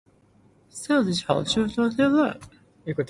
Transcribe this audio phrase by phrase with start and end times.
[0.71, 2.33] 成日貼相出來呃
[2.85, 2.97] like